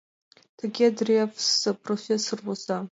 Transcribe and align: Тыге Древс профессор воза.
Тыге 0.57 0.87
Древс 0.97 1.47
профессор 1.83 2.39
воза. 2.45 2.77